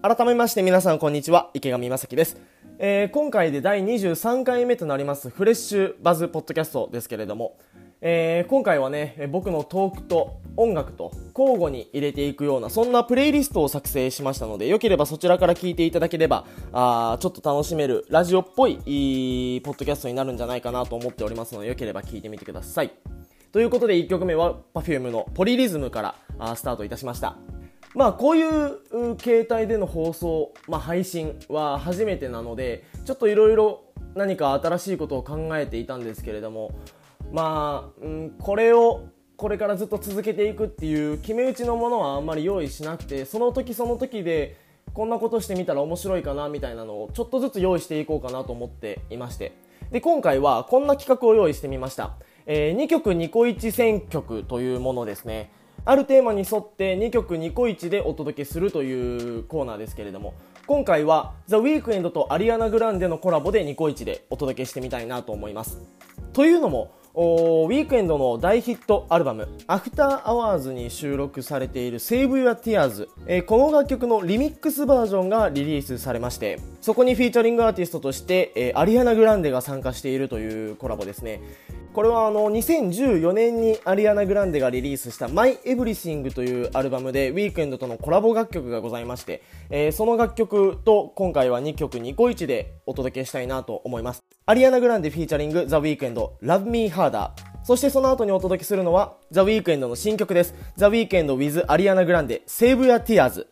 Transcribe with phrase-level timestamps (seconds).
[0.00, 2.36] 改めまして皆さんこんにちは池上正樹です、
[2.78, 7.58] えー今回で第23回目となりますフレッシュバズポッドキャストですけれども、
[8.00, 22.92] えー今回はね僕のトークと音楽と交互に入れていくようなそんなプレイリストを作成しましたのでよければそちらから聞いていただければあちょっと楽しめるラジオっぽいポッドキャストになるんじゃないかなと思っておりますのでよければ聞いてみてください。
[23.50, 27.36] ということで1曲目は Perfume のポリリズムからあスタートいたしました。
[27.94, 36.72] まあこういうう形態での放送、まあ、配信は初めてなのでちょっといろいろ何か新しいことを考えていたんですけれども
[37.32, 39.06] まあ、うん、これを
[39.36, 44.56] これからずっと続けていくっていう決め打ちのものはあんまり用意しなくてその時その時で
[44.92, 49.52] こんなことしてみたら面白いかなみたいなのをちょっとずつ用意していこうかなと思っていまして。
[49.92, 55.50] で今回はこんな企画を用意してみました、え2曲2個1選曲というものですね。
[55.88, 60.34] あるテーマに沿って2曲2個1でお届けするというコーナーですけれども
[60.66, 65.80] 今回は The Weeknd とアリアナ・グランデのコラボで2個1でお届けしてみたいなと思います。
[66.34, 81.40] というのもウィークエンドの大ヒットアルバム「アフターアワーズに収録されている「Save Your Tears、えーこの楽曲のリミックスバージョンがリリースされましてそこにフィーチャリングアーティストとして、えーアリアナ・グランデが参加しているというコラボですね。
[81.92, 94.22] これはあの2014年にアリアナ・グランデがリリースした「My Everything」というアルバムでウィークエンドとのコラボ楽曲がございまして、えーその楽曲と今回は2曲2個1でお届けしたいなと思います。
[94.46, 97.30] アリアナ・グランデフィーチャリング The Weeknd Love Me Harder
[97.64, 100.54] そしてその後にお届けするのは The Weeknd の新曲です。
[100.76, 103.46] The Weeknd with アリアナ・グランデ Save Your Tears